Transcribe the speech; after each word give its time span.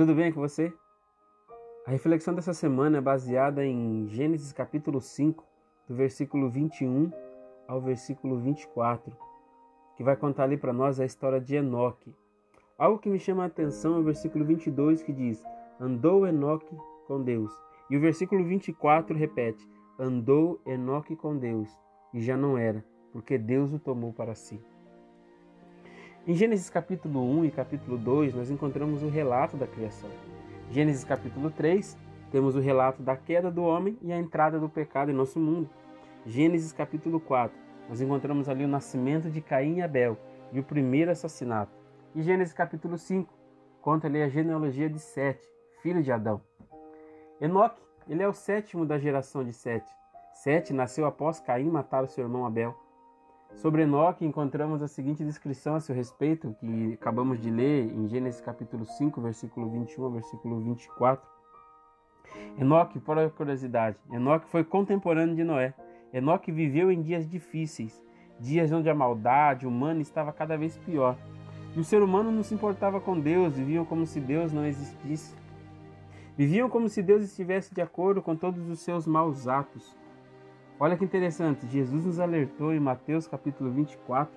Tudo 0.00 0.14
bem 0.14 0.32
com 0.32 0.40
você? 0.40 0.72
A 1.86 1.90
reflexão 1.90 2.34
dessa 2.34 2.54
semana 2.54 2.96
é 2.96 3.00
baseada 3.02 3.66
em 3.66 4.08
Gênesis 4.08 4.50
capítulo 4.50 4.98
5, 4.98 5.44
do 5.86 5.94
versículo 5.94 6.48
21 6.48 7.12
ao 7.68 7.82
versículo 7.82 8.38
24, 8.38 9.14
que 9.98 10.02
vai 10.02 10.16
contar 10.16 10.44
ali 10.44 10.56
para 10.56 10.72
nós 10.72 10.98
a 10.98 11.04
história 11.04 11.38
de 11.38 11.54
Enoque. 11.54 12.14
Algo 12.78 12.98
que 12.98 13.10
me 13.10 13.18
chama 13.18 13.42
a 13.42 13.46
atenção 13.46 13.96
é 13.96 13.98
o 13.98 14.02
versículo 14.02 14.42
22 14.42 15.02
que 15.02 15.12
diz: 15.12 15.44
Andou 15.78 16.26
Enoque 16.26 16.74
com 17.06 17.22
Deus. 17.22 17.52
E 17.90 17.96
o 17.98 18.00
versículo 18.00 18.42
24 18.42 19.14
repete: 19.14 19.68
Andou 19.98 20.62
Enoque 20.64 21.14
com 21.14 21.36
Deus, 21.36 21.68
e 22.14 22.22
já 22.22 22.38
não 22.38 22.56
era, 22.56 22.82
porque 23.12 23.36
Deus 23.36 23.70
o 23.74 23.78
tomou 23.78 24.14
para 24.14 24.34
si. 24.34 24.58
Em 26.26 26.34
Gênesis 26.34 26.68
capítulo 26.68 27.24
1 27.38 27.46
e 27.46 27.50
capítulo 27.50 27.96
2, 27.96 28.34
nós 28.34 28.50
encontramos 28.50 29.02
o 29.02 29.08
relato 29.08 29.56
da 29.56 29.66
criação. 29.66 30.10
Gênesis 30.70 31.02
capítulo 31.02 31.50
3, 31.50 31.96
temos 32.30 32.54
o 32.54 32.60
relato 32.60 33.02
da 33.02 33.16
queda 33.16 33.50
do 33.50 33.62
homem 33.62 33.98
e 34.02 34.12
a 34.12 34.18
entrada 34.18 34.60
do 34.60 34.68
pecado 34.68 35.10
em 35.10 35.14
nosso 35.14 35.40
mundo. 35.40 35.70
Gênesis 36.26 36.72
capítulo 36.72 37.18
4, 37.20 37.56
nós 37.88 38.02
encontramos 38.02 38.50
ali 38.50 38.66
o 38.66 38.68
nascimento 38.68 39.30
de 39.30 39.40
Caim 39.40 39.78
e 39.78 39.82
Abel 39.82 40.18
e 40.52 40.60
o 40.60 40.62
primeiro 40.62 41.10
assassinato. 41.10 41.72
E 42.14 42.22
Gênesis 42.22 42.52
capítulo 42.52 42.98
5 42.98 43.32
conta 43.80 44.06
ali 44.06 44.22
a 44.22 44.28
genealogia 44.28 44.90
de 44.90 44.98
Sete, 44.98 45.48
filho 45.82 46.02
de 46.02 46.12
Adão. 46.12 46.42
Enoque, 47.40 47.80
ele 48.06 48.22
é 48.22 48.28
o 48.28 48.34
sétimo 48.34 48.84
da 48.84 48.98
geração 48.98 49.42
de 49.42 49.54
Sete. 49.54 49.90
Sete 50.34 50.74
nasceu 50.74 51.06
após 51.06 51.40
Caim 51.40 51.70
matar 51.70 52.04
o 52.04 52.08
seu 52.08 52.24
irmão 52.24 52.44
Abel. 52.44 52.76
Sobre 53.54 53.82
Enoque, 53.82 54.24
encontramos 54.24 54.80
a 54.80 54.88
seguinte 54.88 55.24
descrição 55.24 55.74
a 55.74 55.80
seu 55.80 55.94
respeito, 55.94 56.56
que 56.60 56.94
acabamos 56.94 57.38
de 57.38 57.50
ler 57.50 57.92
em 57.92 58.08
Gênesis 58.08 58.40
capítulo 58.40 58.86
5, 58.86 59.20
versículo 59.20 59.68
21 59.68 60.04
ao 60.04 60.10
versículo 60.10 60.60
24. 60.60 61.28
Enoque, 62.58 62.98
por 62.98 63.16
curiosidade, 63.32 63.98
Enoque 64.10 64.48
foi 64.48 64.64
contemporâneo 64.64 65.34
de 65.34 65.44
Noé. 65.44 65.74
Enoque 66.12 66.50
viveu 66.50 66.90
em 66.90 67.02
dias 67.02 67.28
difíceis, 67.28 68.02
dias 68.38 68.72
onde 68.72 68.88
a 68.88 68.94
maldade 68.94 69.66
humana 69.66 70.00
estava 70.00 70.32
cada 70.32 70.56
vez 70.56 70.78
pior. 70.78 71.16
E 71.76 71.80
o 71.80 71.84
ser 71.84 72.02
humano 72.02 72.32
não 72.32 72.42
se 72.42 72.54
importava 72.54 73.00
com 73.00 73.18
Deus, 73.18 73.56
viviam 73.56 73.84
como 73.84 74.06
se 74.06 74.20
Deus 74.20 74.52
não 74.52 74.64
existisse. 74.64 75.34
Viviam 76.36 76.70
como 76.70 76.88
se 76.88 77.02
Deus 77.02 77.22
estivesse 77.22 77.74
de 77.74 77.82
acordo 77.82 78.22
com 78.22 78.34
todos 78.34 78.68
os 78.70 78.80
seus 78.80 79.06
maus 79.06 79.46
atos. 79.46 79.94
Olha 80.82 80.96
que 80.96 81.04
interessante, 81.04 81.66
Jesus 81.66 82.06
nos 82.06 82.18
alertou 82.18 82.72
em 82.72 82.80
Mateus 82.80 83.28
capítulo 83.28 83.70
24, 83.70 84.34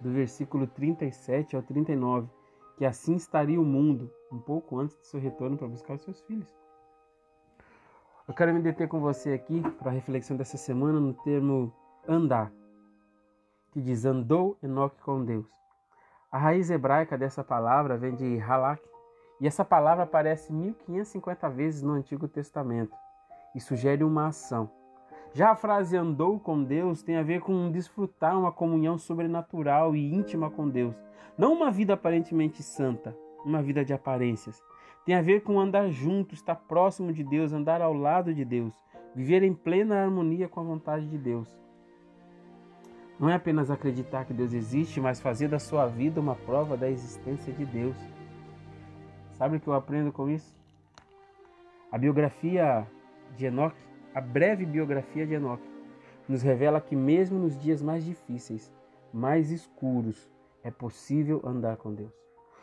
do 0.00 0.12
versículo 0.12 0.64
37 0.64 1.56
ao 1.56 1.62
39, 1.62 2.28
que 2.76 2.84
assim 2.84 3.16
estaria 3.16 3.60
o 3.60 3.64
mundo 3.64 4.08
um 4.30 4.38
pouco 4.38 4.78
antes 4.78 4.96
do 4.96 5.04
seu 5.04 5.18
retorno 5.18 5.58
para 5.58 5.66
buscar 5.66 5.94
os 5.94 6.02
seus 6.02 6.20
filhos. 6.20 6.48
Eu 8.28 8.32
quero 8.32 8.54
me 8.54 8.60
deter 8.60 8.86
com 8.86 9.00
você 9.00 9.32
aqui 9.32 9.60
para 9.80 9.90
a 9.90 9.92
reflexão 9.92 10.36
dessa 10.36 10.56
semana 10.56 11.00
no 11.00 11.12
termo 11.12 11.74
andar, 12.06 12.52
que 13.72 13.80
diz 13.80 14.04
andou 14.04 14.56
Enoque 14.62 15.02
com 15.02 15.24
Deus. 15.24 15.50
A 16.30 16.38
raiz 16.38 16.70
hebraica 16.70 17.18
dessa 17.18 17.42
palavra 17.42 17.98
vem 17.98 18.14
de 18.14 18.38
halak, 18.38 18.80
e 19.40 19.46
essa 19.48 19.64
palavra 19.64 20.04
aparece 20.04 20.52
1550 20.52 21.50
vezes 21.50 21.82
no 21.82 21.94
Antigo 21.94 22.28
Testamento 22.28 22.94
e 23.56 23.60
sugere 23.60 24.04
uma 24.04 24.28
ação. 24.28 24.78
Já 25.32 25.52
a 25.52 25.56
frase 25.56 25.96
andou 25.96 26.40
com 26.40 26.62
Deus 26.62 27.02
tem 27.02 27.16
a 27.16 27.22
ver 27.22 27.40
com 27.40 27.70
desfrutar 27.70 28.36
uma 28.36 28.50
comunhão 28.50 28.98
sobrenatural 28.98 29.94
e 29.94 30.12
íntima 30.12 30.50
com 30.50 30.68
Deus. 30.68 30.94
Não 31.38 31.52
uma 31.52 31.70
vida 31.70 31.94
aparentemente 31.94 32.62
santa, 32.64 33.16
uma 33.44 33.62
vida 33.62 33.84
de 33.84 33.92
aparências. 33.92 34.60
Tem 35.06 35.14
a 35.14 35.22
ver 35.22 35.42
com 35.42 35.60
andar 35.60 35.88
junto, 35.88 36.34
estar 36.34 36.56
próximo 36.56 37.12
de 37.12 37.22
Deus, 37.22 37.52
andar 37.52 37.80
ao 37.80 37.94
lado 37.94 38.34
de 38.34 38.44
Deus, 38.44 38.74
viver 39.14 39.44
em 39.44 39.54
plena 39.54 40.02
harmonia 40.02 40.48
com 40.48 40.60
a 40.60 40.64
vontade 40.64 41.06
de 41.06 41.16
Deus. 41.16 41.48
Não 43.18 43.28
é 43.28 43.34
apenas 43.34 43.70
acreditar 43.70 44.24
que 44.24 44.32
Deus 44.32 44.52
existe, 44.52 45.00
mas 45.00 45.20
fazer 45.20 45.46
da 45.46 45.58
sua 45.58 45.86
vida 45.86 46.20
uma 46.20 46.34
prova 46.34 46.76
da 46.76 46.90
existência 46.90 47.52
de 47.52 47.64
Deus. 47.64 47.96
Sabe 49.34 49.56
o 49.56 49.60
que 49.60 49.68
eu 49.68 49.74
aprendo 49.74 50.10
com 50.10 50.28
isso? 50.28 50.58
A 51.92 51.98
biografia 51.98 52.86
de 53.36 53.46
Enoque 53.46 53.89
a 54.14 54.20
breve 54.20 54.66
biografia 54.66 55.26
de 55.26 55.34
Enoque 55.34 55.68
nos 56.28 56.42
revela 56.42 56.80
que, 56.80 56.96
mesmo 56.96 57.38
nos 57.38 57.58
dias 57.58 57.82
mais 57.82 58.04
difíceis, 58.04 58.72
mais 59.12 59.50
escuros, 59.50 60.28
é 60.62 60.70
possível 60.70 61.40
andar 61.44 61.76
com 61.76 61.94
Deus. 61.94 62.12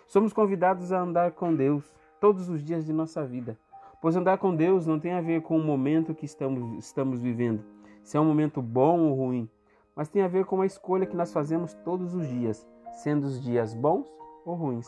Somos 0.08 0.34
convidados 0.34 0.92
a 0.92 1.00
andar 1.00 1.32
com 1.32 1.54
Deus 1.56 1.94
todos 2.20 2.50
os 2.50 2.64
dias 2.64 2.86
de 2.86 2.94
nossa 2.94 3.26
vida, 3.26 3.58
pois 4.02 4.16
andar 4.16 4.38
com 4.38 4.56
Deus 4.56 4.86
não 4.86 5.00
tem 5.00 5.14
a 5.14 5.22
ver 5.22 5.42
com 5.42 5.58
o 5.58 5.64
momento 5.64 6.16
que 6.16 6.26
estamos, 6.26 6.78
estamos 6.84 7.22
vivendo, 7.22 7.64
se 8.04 8.18
é 8.18 8.20
um 8.20 8.26
momento 8.26 8.62
bom 8.62 9.00
ou 9.02 9.16
ruim, 9.16 9.50
mas 9.96 10.10
tem 10.10 10.22
a 10.22 10.28
ver 10.28 10.46
com 10.46 10.62
a 10.62 10.66
escolha 10.66 11.06
que 11.06 11.16
nós 11.16 11.32
fazemos 11.32 11.74
todos 11.74 12.14
os 12.14 12.28
dias, 12.28 12.68
sendo 13.04 13.26
os 13.26 13.42
dias 13.42 13.74
bons 13.74 14.08
ou 14.46 14.54
ruins. 14.54 14.88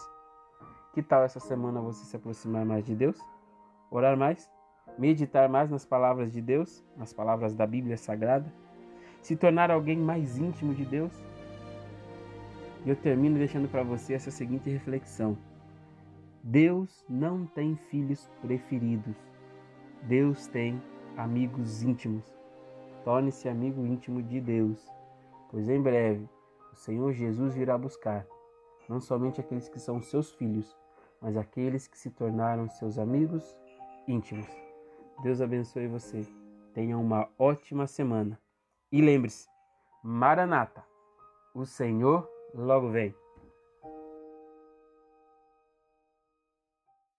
Que 0.93 1.01
tal 1.01 1.23
essa 1.23 1.39
semana 1.39 1.81
você 1.81 2.05
se 2.05 2.15
aproximar 2.15 2.65
mais 2.65 2.85
de 2.85 2.95
Deus? 2.95 3.19
Orar 3.91 4.17
mais? 4.17 4.49
Meditar 4.99 5.47
mais 5.47 5.69
nas 5.71 5.85
palavras 5.85 6.33
de 6.33 6.41
Deus, 6.41 6.83
nas 6.97 7.13
palavras 7.13 7.55
da 7.55 7.65
Bíblia 7.65 7.95
Sagrada, 7.95 8.51
se 9.21 9.35
tornar 9.35 9.71
alguém 9.71 9.97
mais 9.97 10.37
íntimo 10.37 10.73
de 10.75 10.85
Deus. 10.85 11.13
E 12.85 12.89
eu 12.89 12.95
termino 12.95 13.37
deixando 13.37 13.69
para 13.69 13.81
você 13.81 14.13
essa 14.13 14.29
seguinte 14.29 14.69
reflexão: 14.69 15.37
Deus 16.43 17.05
não 17.09 17.45
tem 17.45 17.77
filhos 17.89 18.29
preferidos, 18.41 19.15
Deus 20.03 20.47
tem 20.47 20.81
amigos 21.15 21.81
íntimos. 21.81 22.37
Torne-se 23.05 23.47
amigo 23.47 23.85
íntimo 23.85 24.21
de 24.21 24.41
Deus, 24.41 24.85
pois 25.49 25.69
em 25.69 25.81
breve 25.81 26.27
o 26.73 26.75
Senhor 26.75 27.13
Jesus 27.13 27.55
virá 27.55 27.77
buscar 27.77 28.27
não 28.89 28.99
somente 28.99 29.39
aqueles 29.39 29.69
que 29.69 29.79
são 29.79 30.01
seus 30.01 30.33
filhos, 30.33 30.75
mas 31.21 31.37
aqueles 31.37 31.87
que 31.87 31.97
se 31.97 32.09
tornaram 32.09 32.67
seus 32.69 32.97
amigos 32.97 33.57
íntimos. 34.07 34.68
Deus 35.21 35.41
abençoe 35.41 35.87
você. 35.87 36.25
Tenha 36.73 36.97
uma 36.97 37.29
ótima 37.37 37.87
semana. 37.87 38.39
E 38.91 39.01
lembre-se, 39.01 39.47
Maranata, 40.03 40.83
o 41.53 41.65
Senhor 41.65 42.27
logo 42.53 42.89
vem. 42.89 43.13